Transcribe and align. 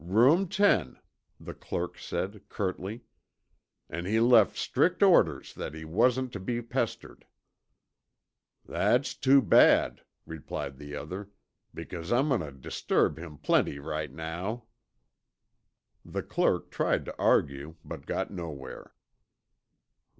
"Room 0.03 0.47
ten," 0.47 0.97
the 1.39 1.53
clerk 1.53 1.95
said 1.99 2.49
curtly, 2.49 3.01
"an' 3.87 4.05
he 4.05 4.19
left 4.19 4.57
strict 4.57 5.03
orders 5.03 5.53
that 5.53 5.75
he 5.75 5.85
wasn't 5.85 6.33
tuh 6.33 6.39
be 6.39 6.59
pestered." 6.63 7.27
"That's 8.65 9.13
too 9.13 9.43
bad," 9.43 10.01
replied 10.25 10.79
the 10.79 10.95
other, 10.95 11.29
"because 11.71 12.11
I'm 12.11 12.29
going 12.29 12.41
tuh 12.41 12.49
disturb 12.51 13.19
him 13.19 13.37
plenty 13.37 13.77
right 13.77 14.11
now." 14.11 14.63
The 16.03 16.23
clerk 16.23 16.71
tried 16.71 17.05
to 17.05 17.15
argue 17.19 17.75
but 17.85 18.07
got 18.07 18.31
nowhere. 18.31 18.95